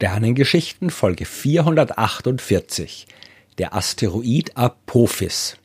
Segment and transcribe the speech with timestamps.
[0.00, 3.06] Sternengeschichten Folge 448
[3.58, 5.58] Der Asteroid Apophis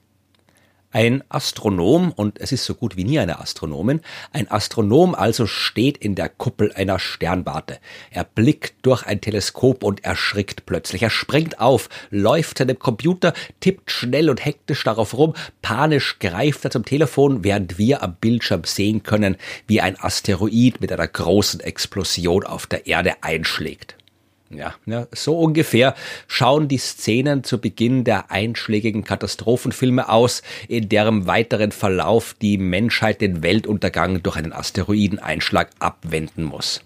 [0.91, 4.01] ein Astronom, und es ist so gut wie nie eine Astronomin,
[4.33, 7.79] ein Astronom also steht in der Kuppel einer Sternwarte.
[8.11, 11.03] Er blickt durch ein Teleskop und erschrickt plötzlich.
[11.03, 16.71] Er springt auf, läuft seinem Computer, tippt schnell und hektisch darauf rum, panisch greift er
[16.71, 22.45] zum Telefon, während wir am Bildschirm sehen können, wie ein Asteroid mit einer großen Explosion
[22.45, 23.95] auf der Erde einschlägt.
[24.57, 25.95] Ja, ja, so ungefähr
[26.27, 33.21] schauen die Szenen zu Beginn der einschlägigen Katastrophenfilme aus, in deren weiteren Verlauf die Menschheit
[33.21, 36.81] den Weltuntergang durch einen Asteroideneinschlag abwenden muss.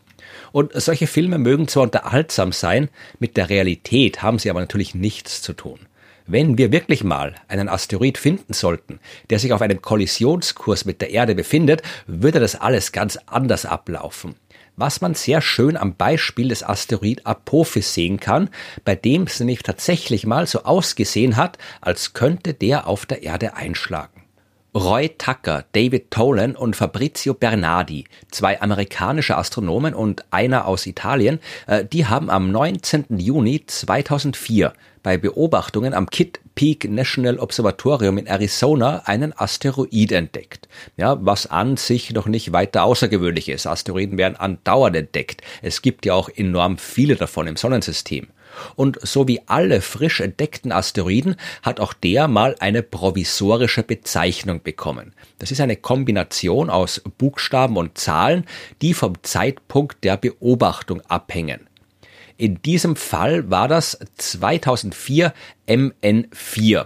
[0.52, 5.42] Und solche Filme mögen zwar unterhaltsam sein, mit der Realität haben sie aber natürlich nichts
[5.42, 5.80] zu tun.
[6.26, 11.10] Wenn wir wirklich mal einen Asteroid finden sollten, der sich auf einem Kollisionskurs mit der
[11.10, 14.36] Erde befindet, würde das alles ganz anders ablaufen
[14.80, 18.50] was man sehr schön am Beispiel des Asteroid Apophis sehen kann,
[18.86, 23.56] bei dem es nämlich tatsächlich mal so ausgesehen hat, als könnte der auf der Erde
[23.56, 24.19] einschlagen.
[24.76, 31.84] Roy Tucker, David Tolan und Fabrizio Bernardi, zwei amerikanische Astronomen und einer aus Italien, äh,
[31.84, 33.18] die haben am 19.
[33.18, 40.68] Juni 2004 bei Beobachtungen am Kitt Peak National Observatorium in Arizona einen Asteroid entdeckt.
[40.98, 43.66] Ja, was an sich noch nicht weiter außergewöhnlich ist.
[43.66, 45.42] Asteroiden werden andauernd entdeckt.
[45.64, 48.28] Es gibt ja auch enorm viele davon im Sonnensystem.
[48.76, 55.14] Und so wie alle frisch entdeckten Asteroiden hat auch der mal eine provisorische Bezeichnung bekommen.
[55.38, 58.46] Das ist eine Kombination aus Buchstaben und Zahlen,
[58.82, 61.68] die vom Zeitpunkt der Beobachtung abhängen.
[62.38, 65.34] In diesem Fall war das 2004
[65.68, 66.86] MN4.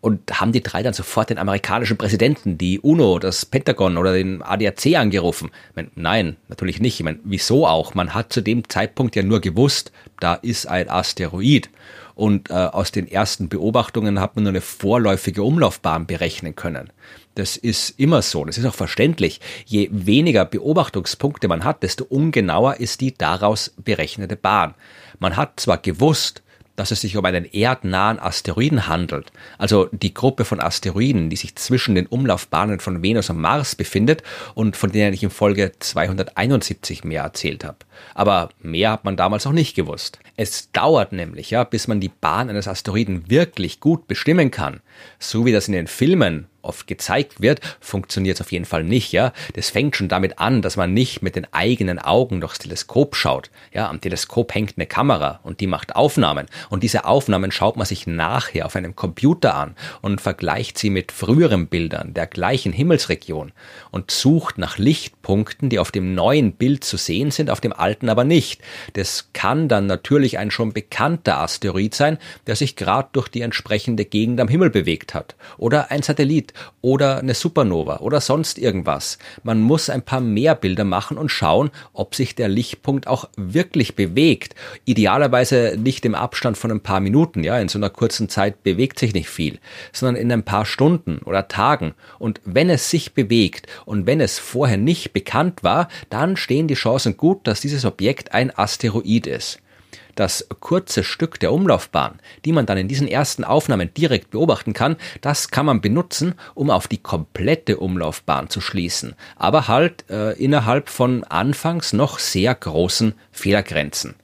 [0.00, 4.40] Und haben die drei dann sofort den amerikanischen Präsidenten, die UNO, das Pentagon oder den
[4.42, 5.50] ADAC angerufen?
[5.74, 6.98] Meine, nein, natürlich nicht.
[6.98, 7.94] Ich meine, wieso auch?
[7.94, 11.68] Man hat zu dem Zeitpunkt ja nur gewusst, da ist ein Asteroid.
[12.14, 16.90] Und äh, aus den ersten Beobachtungen hat man nur eine vorläufige Umlaufbahn berechnen können.
[17.34, 19.40] Das ist immer so, das ist auch verständlich.
[19.64, 24.74] Je weniger Beobachtungspunkte man hat, desto ungenauer ist die daraus berechnete Bahn.
[25.18, 26.42] Man hat zwar gewusst,
[26.80, 31.54] dass es sich um einen erdnahen Asteroiden handelt, also die Gruppe von Asteroiden, die sich
[31.56, 34.22] zwischen den Umlaufbahnen von Venus und Mars befindet
[34.54, 37.76] und von denen ich in Folge 271 mehr erzählt habe.
[38.14, 40.20] Aber mehr hat man damals auch nicht gewusst.
[40.36, 44.80] Es dauert nämlich, ja, bis man die Bahn eines Asteroiden wirklich gut bestimmen kann,
[45.18, 49.12] so wie das in den Filmen oft gezeigt wird, funktioniert es auf jeden Fall nicht,
[49.12, 49.32] ja.
[49.54, 53.50] Das fängt schon damit an, dass man nicht mit den eigenen Augen durchs Teleskop schaut.
[53.72, 56.46] Ja, am Teleskop hängt eine Kamera und die macht Aufnahmen.
[56.68, 61.12] Und diese Aufnahmen schaut man sich nachher auf einem Computer an und vergleicht sie mit
[61.12, 63.52] früheren Bildern der gleichen Himmelsregion
[63.90, 68.08] und sucht nach Lichtpunkten, die auf dem neuen Bild zu sehen sind, auf dem alten
[68.08, 68.60] aber nicht.
[68.94, 74.04] Das kann dann natürlich ein schon bekannter Asteroid sein, der sich gerade durch die entsprechende
[74.04, 75.34] Gegend am Himmel bewegt hat.
[75.58, 76.49] Oder ein Satellit
[76.80, 79.18] oder eine Supernova oder sonst irgendwas.
[79.42, 83.96] Man muss ein paar mehr Bilder machen und schauen, ob sich der Lichtpunkt auch wirklich
[83.96, 84.54] bewegt.
[84.84, 88.98] Idealerweise nicht im Abstand von ein paar Minuten, ja, in so einer kurzen Zeit bewegt
[88.98, 89.58] sich nicht viel,
[89.92, 91.94] sondern in ein paar Stunden oder Tagen.
[92.18, 96.74] Und wenn es sich bewegt und wenn es vorher nicht bekannt war, dann stehen die
[96.74, 99.60] Chancen gut, dass dieses Objekt ein Asteroid ist
[100.14, 104.96] das kurze Stück der Umlaufbahn, die man dann in diesen ersten Aufnahmen direkt beobachten kann,
[105.20, 110.88] das kann man benutzen, um auf die komplette Umlaufbahn zu schließen, aber halt äh, innerhalb
[110.88, 114.14] von anfangs noch sehr großen Fehlergrenzen.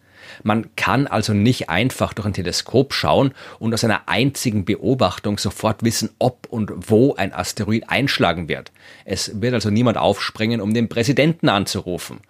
[0.42, 5.82] Man kann also nicht einfach durch ein Teleskop schauen und aus einer einzigen Beobachtung sofort
[5.82, 8.72] wissen, ob und wo ein Asteroid einschlagen wird.
[9.04, 12.20] Es wird also niemand aufspringen, um den Präsidenten anzurufen.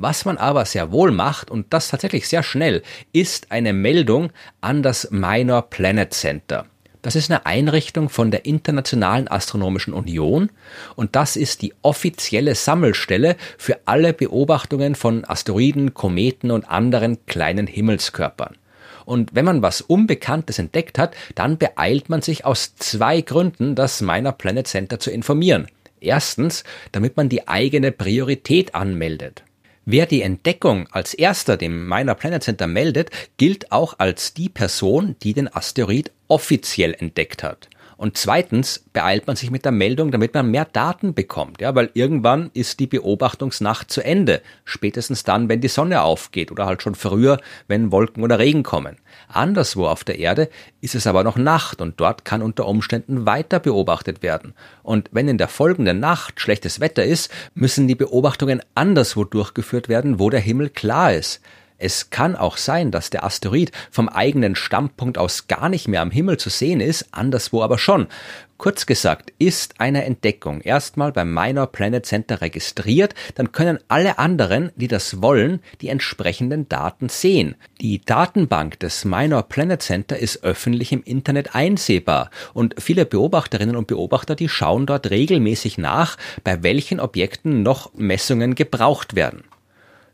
[0.00, 4.30] Was man aber sehr wohl macht, und das tatsächlich sehr schnell, ist eine Meldung
[4.60, 6.66] an das Minor Planet Center.
[7.02, 10.50] Das ist eine Einrichtung von der Internationalen Astronomischen Union
[10.94, 17.66] und das ist die offizielle Sammelstelle für alle Beobachtungen von Asteroiden, Kometen und anderen kleinen
[17.66, 18.56] Himmelskörpern.
[19.04, 24.00] Und wenn man was Unbekanntes entdeckt hat, dann beeilt man sich aus zwei Gründen, das
[24.00, 25.66] Minor Planet Center zu informieren.
[26.00, 26.62] Erstens,
[26.92, 29.42] damit man die eigene Priorität anmeldet.
[29.90, 35.16] Wer die Entdeckung als erster dem Minor Planet Center meldet, gilt auch als die Person,
[35.22, 37.70] die den Asteroid offiziell entdeckt hat.
[37.98, 41.90] Und zweitens beeilt man sich mit der Meldung, damit man mehr Daten bekommt, ja, weil
[41.94, 44.40] irgendwann ist die Beobachtungsnacht zu Ende.
[44.64, 48.98] Spätestens dann, wenn die Sonne aufgeht oder halt schon früher, wenn Wolken oder Regen kommen.
[49.26, 50.48] Anderswo auf der Erde
[50.80, 54.54] ist es aber noch Nacht und dort kann unter Umständen weiter beobachtet werden.
[54.84, 60.20] Und wenn in der folgenden Nacht schlechtes Wetter ist, müssen die Beobachtungen anderswo durchgeführt werden,
[60.20, 61.40] wo der Himmel klar ist.
[61.80, 66.10] Es kann auch sein, dass der Asteroid vom eigenen Standpunkt aus gar nicht mehr am
[66.10, 68.08] Himmel zu sehen ist, anderswo aber schon.
[68.56, 74.72] Kurz gesagt, ist eine Entdeckung erstmal beim Minor Planet Center registriert, dann können alle anderen,
[74.74, 77.54] die das wollen, die entsprechenden Daten sehen.
[77.80, 83.86] Die Datenbank des Minor Planet Center ist öffentlich im Internet einsehbar und viele Beobachterinnen und
[83.86, 89.44] Beobachter, die schauen dort regelmäßig nach, bei welchen Objekten noch Messungen gebraucht werden.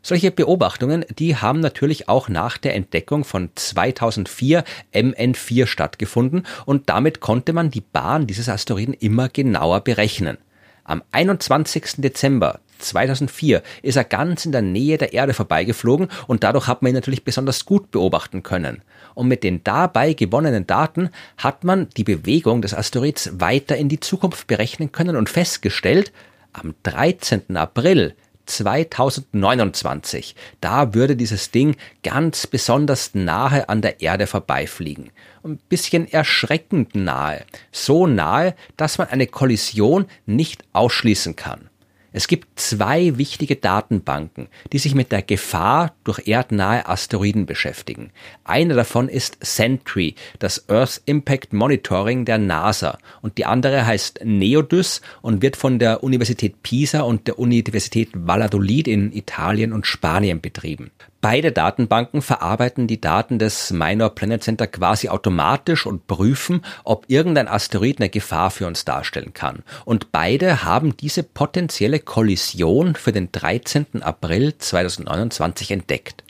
[0.07, 4.63] Solche Beobachtungen, die haben natürlich auch nach der Entdeckung von 2004
[4.93, 10.37] MN4 stattgefunden und damit konnte man die Bahn dieses Asteroiden immer genauer berechnen.
[10.83, 12.03] Am 21.
[12.03, 16.91] Dezember 2004 ist er ganz in der Nähe der Erde vorbeigeflogen und dadurch hat man
[16.91, 18.83] ihn natürlich besonders gut beobachten können.
[19.15, 24.01] Und mit den dabei gewonnenen Daten hat man die Bewegung des Asteroids weiter in die
[24.01, 26.11] Zukunft berechnen können und festgestellt,
[26.53, 27.57] am 13.
[27.57, 28.13] April
[28.45, 30.35] 2029.
[30.61, 35.11] Da würde dieses Ding ganz besonders nahe an der Erde vorbeifliegen.
[35.43, 37.45] Ein bisschen erschreckend nahe.
[37.71, 41.69] So nahe, dass man eine Kollision nicht ausschließen kann.
[42.17, 48.11] Es gibt zwei wichtige Datenbanken, die sich mit der Gefahr durch erdnahe Asteroiden beschäftigen.
[48.45, 55.01] Eine davon ist Sentry, das Earth Impact Monitoring der NASA, und die andere heißt NEODYS
[55.21, 60.91] und wird von der Universität Pisa und der Universität Valladolid in Italien und Spanien betrieben.
[61.27, 67.47] Beide Datenbanken verarbeiten die Daten des Minor Planet Center quasi automatisch und prüfen, ob irgendein
[67.47, 69.63] Asteroid eine Gefahr für uns darstellen kann.
[69.85, 74.03] Und beide haben diese potenzielle Kollision für den 13.
[74.03, 76.23] April 2029 entdeckt.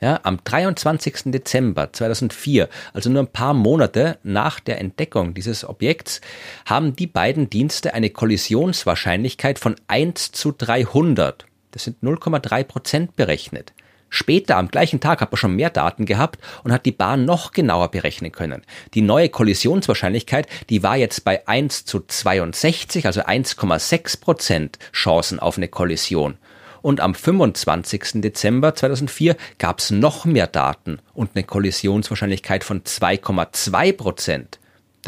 [0.00, 1.24] Ja, am 23.
[1.26, 6.22] Dezember 2004, also nur ein paar Monate nach der Entdeckung dieses Objekts,
[6.64, 13.74] haben die beiden Dienste eine Kollisionswahrscheinlichkeit von 1 zu 300, das sind 0,3 Prozent berechnet.
[14.10, 17.52] Später am gleichen Tag hat man schon mehr Daten gehabt und hat die Bahn noch
[17.52, 18.62] genauer berechnen können.
[18.94, 25.56] Die neue Kollisionswahrscheinlichkeit, die war jetzt bei 1 zu 62, also 1,6 Prozent Chancen auf
[25.56, 26.38] eine Kollision.
[26.80, 28.22] Und am 25.
[28.22, 34.58] Dezember 2004 gab es noch mehr Daten und eine Kollisionswahrscheinlichkeit von 2,2 Prozent.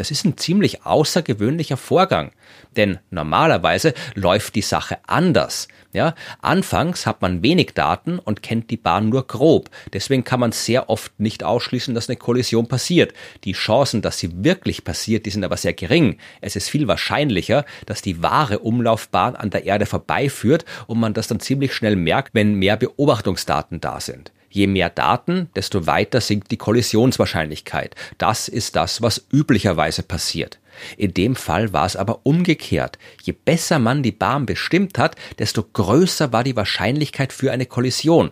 [0.01, 2.31] Das ist ein ziemlich außergewöhnlicher Vorgang,
[2.75, 5.67] denn normalerweise läuft die Sache anders.
[5.93, 9.69] Ja, anfangs hat man wenig Daten und kennt die Bahn nur grob.
[9.93, 13.13] Deswegen kann man sehr oft nicht ausschließen, dass eine Kollision passiert.
[13.43, 16.17] Die Chancen, dass sie wirklich passiert, die sind aber sehr gering.
[16.39, 21.27] Es ist viel wahrscheinlicher, dass die wahre Umlaufbahn an der Erde vorbeiführt und man das
[21.27, 24.31] dann ziemlich schnell merkt, wenn mehr Beobachtungsdaten da sind.
[24.53, 27.95] Je mehr Daten, desto weiter sinkt die Kollisionswahrscheinlichkeit.
[28.17, 30.59] Das ist das, was üblicherweise passiert.
[30.97, 32.99] In dem Fall war es aber umgekehrt.
[33.23, 38.31] Je besser man die Bahn bestimmt hat, desto größer war die Wahrscheinlichkeit für eine Kollision.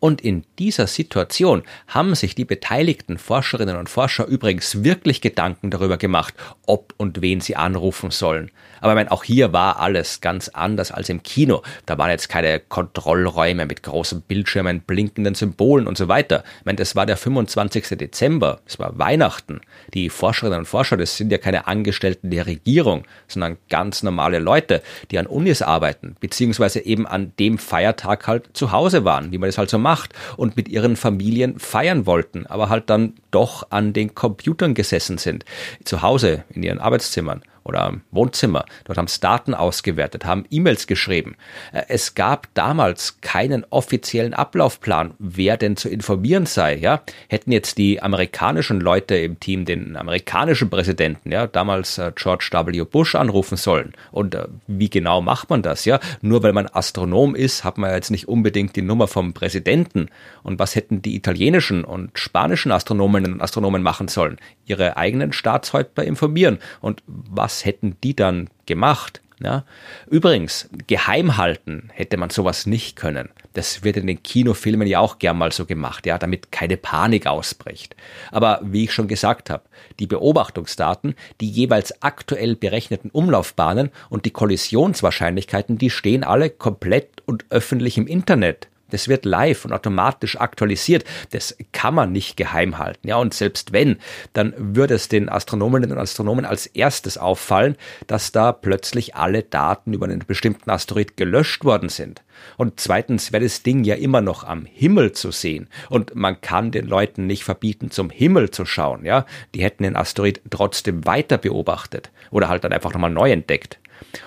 [0.00, 5.96] Und in dieser Situation haben sich die beteiligten Forscherinnen und Forscher übrigens wirklich Gedanken darüber
[5.96, 6.34] gemacht,
[6.66, 8.50] ob und wen sie anrufen sollen.
[8.80, 11.62] Aber ich meine, auch hier war alles ganz anders als im Kino.
[11.84, 16.44] Da waren jetzt keine Kontrollräume mit großen Bildschirmen, blinkenden Symbolen und so weiter.
[16.60, 17.98] Ich meine, das war der 25.
[17.98, 19.60] Dezember, es war Weihnachten.
[19.94, 24.80] Die Forscherinnen und Forscher, das sind ja keine Angestellten der Regierung, sondern ganz normale Leute,
[25.10, 29.48] die an Unis arbeiten, beziehungsweise eben an dem Feiertag halt zu Hause waren, wie man
[29.48, 33.68] das halt so macht gemacht und mit ihren Familien feiern wollten, aber halt dann doch
[33.70, 35.44] an den Computern gesessen sind,
[35.84, 38.64] zu Hause in ihren Arbeitszimmern oder im Wohnzimmer.
[38.84, 41.36] Dort haben sie Daten ausgewertet, haben E-Mails geschrieben.
[41.72, 46.76] Äh, es gab damals keinen offiziellen Ablaufplan, wer denn zu informieren sei.
[46.76, 52.48] Ja, hätten jetzt die amerikanischen Leute im Team den amerikanischen Präsidenten, ja, damals äh, George
[52.52, 52.84] W.
[52.84, 53.92] Bush anrufen sollen.
[54.10, 55.84] Und äh, wie genau macht man das?
[55.84, 60.08] Ja, nur weil man Astronom ist, hat man jetzt nicht unbedingt die Nummer vom Präsidenten.
[60.42, 64.38] Und was hätten die italienischen und spanischen Astronominnen und Astronomen machen sollen?
[64.64, 66.58] Ihre eigenen Staatshäupter informieren.
[66.80, 69.20] Und was hätten die dann gemacht?
[69.40, 69.64] Ja?
[70.08, 73.28] Übrigens, geheim halten hätte man sowas nicht können.
[73.54, 77.26] Das wird in den Kinofilmen ja auch gern mal so gemacht, ja, damit keine Panik
[77.26, 77.96] ausbricht.
[78.30, 79.64] Aber wie ich schon gesagt habe,
[79.98, 87.46] die Beobachtungsdaten, die jeweils aktuell berechneten Umlaufbahnen und die Kollisionswahrscheinlichkeiten, die stehen alle komplett und
[87.50, 88.68] öffentlich im Internet.
[88.90, 91.04] Das wird live und automatisch aktualisiert.
[91.30, 93.08] Das kann man nicht geheim halten.
[93.08, 93.98] Ja, und selbst wenn,
[94.32, 97.76] dann würde es den Astronominnen und Astronomen als erstes auffallen,
[98.06, 102.22] dass da plötzlich alle Daten über einen bestimmten Asteroid gelöscht worden sind.
[102.56, 105.68] Und zweitens wäre das Ding ja immer noch am Himmel zu sehen.
[105.88, 109.04] Und man kann den Leuten nicht verbieten, zum Himmel zu schauen.
[109.04, 113.78] Ja, die hätten den Asteroid trotzdem weiter beobachtet oder halt dann einfach nochmal neu entdeckt.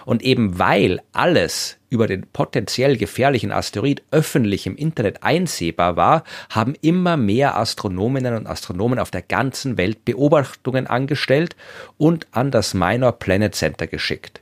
[0.06, 6.74] Und eben weil alles über den potenziell gefährlichen Asteroid öffentlich im Internet einsehbar war, haben
[6.82, 11.56] immer mehr Astronominnen und Astronomen auf der ganzen Welt Beobachtungen angestellt
[11.98, 14.42] und an das Minor Planet Center geschickt.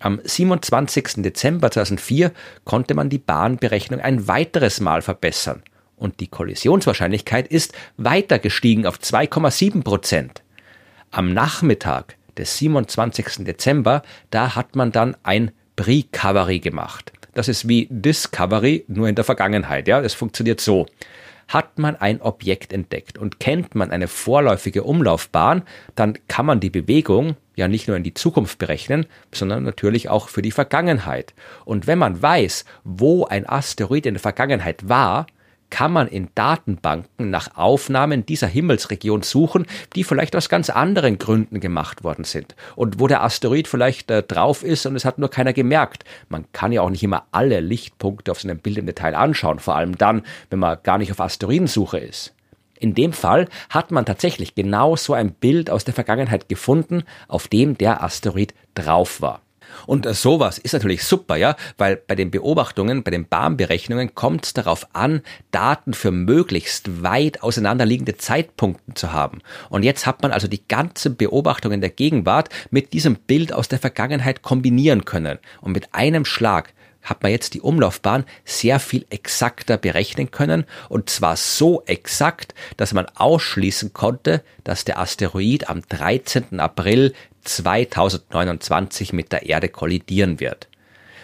[0.00, 1.22] Am 27.
[1.22, 2.32] Dezember 2004
[2.64, 5.62] konnte man die Bahnberechnung ein weiteres Mal verbessern
[5.96, 10.42] und die Kollisionswahrscheinlichkeit ist weiter gestiegen auf 2,7 Prozent.
[11.10, 13.44] Am Nachmittag des 27.
[13.44, 17.12] Dezember, da hat man dann ein Recovery gemacht.
[17.34, 19.88] Das ist wie Discovery, nur in der Vergangenheit.
[19.88, 20.86] Ja, es funktioniert so.
[21.48, 25.62] Hat man ein Objekt entdeckt und kennt man eine vorläufige Umlaufbahn,
[25.94, 30.28] dann kann man die Bewegung ja nicht nur in die Zukunft berechnen, sondern natürlich auch
[30.28, 31.34] für die Vergangenheit.
[31.64, 35.26] Und wenn man weiß, wo ein Asteroid in der Vergangenheit war,
[35.70, 41.60] kann man in Datenbanken nach Aufnahmen dieser Himmelsregion suchen, die vielleicht aus ganz anderen Gründen
[41.60, 45.30] gemacht worden sind und wo der Asteroid vielleicht äh, drauf ist und es hat nur
[45.30, 46.04] keiner gemerkt.
[46.28, 49.58] Man kann ja auch nicht immer alle Lichtpunkte auf so einem Bild im Detail anschauen,
[49.58, 52.32] vor allem dann, wenn man gar nicht auf Asteroidensuche ist.
[52.78, 57.48] In dem Fall hat man tatsächlich genau so ein Bild aus der Vergangenheit gefunden, auf
[57.48, 59.40] dem der Asteroid drauf war.
[59.86, 64.52] Und sowas ist natürlich super, ja, weil bei den Beobachtungen, bei den Bahnberechnungen kommt es
[64.52, 69.40] darauf an, Daten für möglichst weit auseinanderliegende Zeitpunkten zu haben.
[69.70, 73.78] Und jetzt hat man also die ganzen Beobachtungen der Gegenwart mit diesem Bild aus der
[73.78, 75.38] Vergangenheit kombinieren können.
[75.60, 76.72] Und mit einem Schlag
[77.06, 82.92] hat man jetzt die Umlaufbahn sehr viel exakter berechnen können und zwar so exakt, dass
[82.92, 86.60] man ausschließen konnte, dass der Asteroid am 13.
[86.60, 87.14] April
[87.48, 90.68] 2029 mit der Erde kollidieren wird.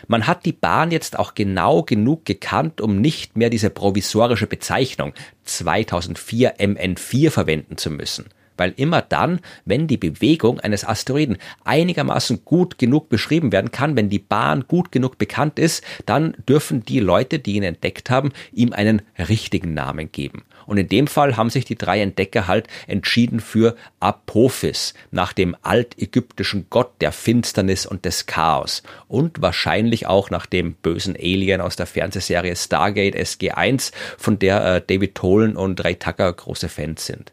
[0.09, 5.13] Man hat die Bahn jetzt auch genau genug gekannt, um nicht mehr diese provisorische Bezeichnung
[5.45, 8.27] 2004 MN4 verwenden zu müssen
[8.57, 14.09] weil immer dann, wenn die Bewegung eines Asteroiden einigermaßen gut genug beschrieben werden kann, wenn
[14.09, 18.73] die Bahn gut genug bekannt ist, dann dürfen die Leute, die ihn entdeckt haben, ihm
[18.73, 20.45] einen richtigen Namen geben.
[20.67, 25.57] Und in dem Fall haben sich die drei Entdecker halt entschieden für Apophis, nach dem
[25.63, 28.83] altägyptischen Gott der Finsternis und des Chaos.
[29.09, 34.83] Und wahrscheinlich auch nach dem bösen Alien aus der Fernsehserie Stargate SG1, von der äh,
[34.87, 37.33] David Tolan und Ray Tucker große Fans sind.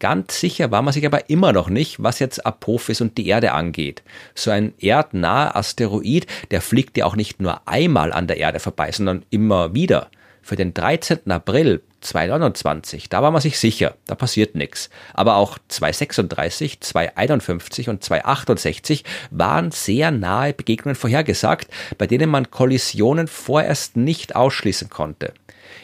[0.00, 3.52] Ganz sicher war man sich aber immer noch nicht, was jetzt Apophis und die Erde
[3.52, 4.02] angeht.
[4.34, 8.90] So ein erdnaher Asteroid, der fliegt ja auch nicht nur einmal an der Erde vorbei,
[8.92, 10.08] sondern immer wieder.
[10.50, 11.30] Für den 13.
[11.30, 14.90] April 2029, da war man sich sicher, da passiert nichts.
[15.14, 23.28] Aber auch 236, 251 und 268 waren sehr nahe Begegnungen vorhergesagt, bei denen man Kollisionen
[23.28, 25.34] vorerst nicht ausschließen konnte.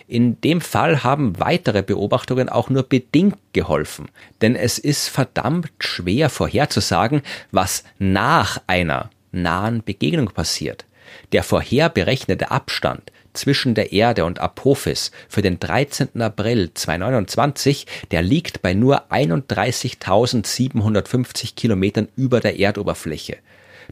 [0.08, 4.08] In dem Fall haben weitere Beobachtungen auch nur bedingt geholfen,
[4.42, 10.86] denn es ist verdammt schwer vorherzusagen, was nach einer nahen Begegnung passiert.
[11.30, 16.20] Der vorher berechnete Abstand zwischen der Erde und Apophis für den 13.
[16.20, 23.36] April 2029, der liegt bei nur 31.750 Kilometern über der Erdoberfläche.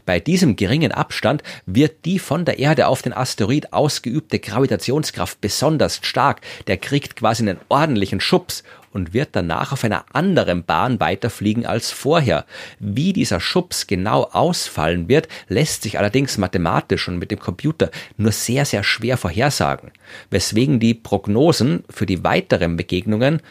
[0.05, 5.99] Bei diesem geringen Abstand wird die von der Erde auf den Asteroid ausgeübte Gravitationskraft besonders
[6.03, 6.41] stark.
[6.67, 8.63] Der kriegt quasi einen ordentlichen Schubs
[8.95, 12.45] und wird danach auf einer anderen Bahn weiterfliegen als vorher.
[12.79, 18.31] Wie dieser Schubs genau ausfallen wird, lässt sich allerdings mathematisch und mit dem Computer nur
[18.31, 19.91] sehr, sehr schwer vorhersagen,
[20.29, 23.41] weswegen die Prognosen für die weiteren Begegnungen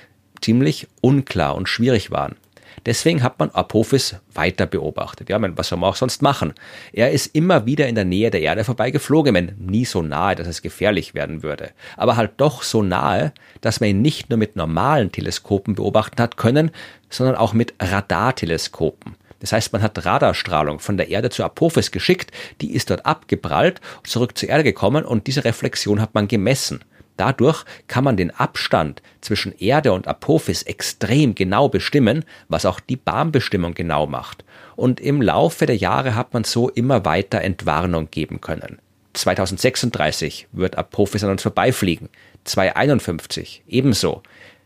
[0.41, 2.37] ziemlich unklar und schwierig waren.
[2.87, 5.31] Deswegen hat man Apophis weiter beobachtet.
[5.31, 6.53] Ja, was soll man auch sonst machen?
[6.93, 10.63] Er ist immer wieder in der Nähe der Erde vorbeigeflogen, nie so nahe, dass es
[10.63, 15.13] gefährlich werden würde, aber halt doch so nahe, dass man ihn nicht nur mit normalen
[15.13, 16.71] Teleskopen beobachten hat können,
[17.09, 19.17] sondern auch mit Radarteleskopen.
[19.41, 23.81] Das heißt, man hat Radarstrahlung von der Erde zu Apophis geschickt, die ist dort abgeprallt,
[24.03, 26.81] zurück zur Erde gekommen und diese Reflexion hat man gemessen.
[27.17, 32.97] Dadurch kann man den Abstand zwischen Erde und Apophis extrem genau bestimmen, was auch die
[32.97, 34.45] Bahnbestimmung genau macht.
[34.77, 38.79] Und im Laufe der Jahre hat man so immer weiter Entwarnung geben können.
[39.13, 42.09] 2036 wird Apophis an uns vorbeifliegen.
[42.45, 44.23] 251 ebenso.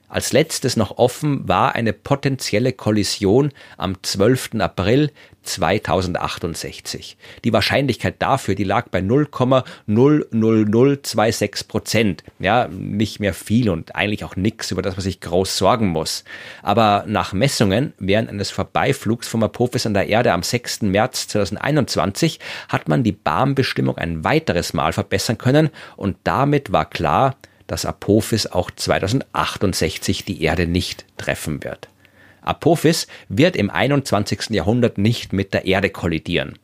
[0.09, 4.53] Als letztes noch offen war eine potenzielle Kollision am 12.
[4.59, 5.11] April
[5.43, 7.19] 2068.
[7.45, 12.25] Die Wahrscheinlichkeit dafür, die lag bei 0,00026 Prozent.
[12.39, 16.25] Ja, nicht mehr viel und eigentlich auch nichts, über das man sich groß sorgen muss.
[16.63, 20.81] Aber nach Messungen während eines Vorbeiflugs vom Apophis an der Erde am 6.
[20.83, 27.37] März 2021 hat man die Bahnbestimmung ein weiteres Mal verbessern können und damit war klar,
[27.69, 31.89] dass Apophis auch 2068 die Erde nicht treffen wird.
[32.41, 34.51] Apophis wird im 21.
[34.51, 36.59] Jahrhundert nicht mit der Erde kollidieren.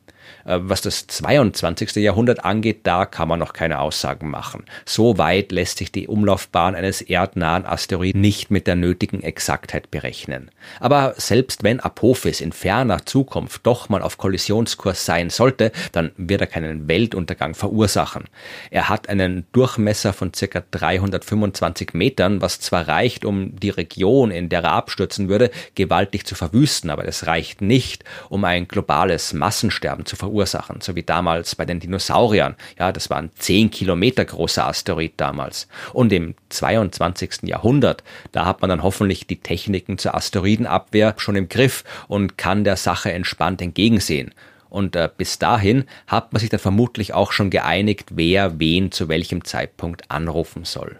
[0.45, 1.95] Äh, was das 22.
[1.95, 4.65] Jahrhundert angeht, da kann man noch keine Aussagen machen.
[4.85, 10.51] So weit lässt sich die Umlaufbahn eines erdnahen Asteroiden nicht mit der nötigen Exaktheit berechnen.
[10.79, 16.41] Aber selbst wenn Apophis in ferner Zukunft doch mal auf Kollisionskurs sein sollte, dann wird
[16.41, 18.25] er keinen Weltuntergang verursachen.
[18.71, 24.49] Er hat einen Durchmesser von circa 325 Metern, was zwar reicht, um die Region, in
[24.49, 30.05] der er abstürzen würde, gewaltig zu verwüsten, aber das reicht nicht, um ein globales Massensterben
[30.15, 32.55] zu verursachen, so wie damals bei den Dinosauriern.
[32.79, 35.67] Ja, das war ein 10 Kilometer großer Asteroid damals.
[35.93, 37.43] Und im 22.
[37.43, 42.63] Jahrhundert, da hat man dann hoffentlich die Techniken zur Asteroidenabwehr schon im Griff und kann
[42.63, 44.33] der Sache entspannt entgegensehen.
[44.69, 49.07] Und äh, bis dahin hat man sich dann vermutlich auch schon geeinigt, wer wen zu
[49.07, 50.99] welchem Zeitpunkt anrufen soll.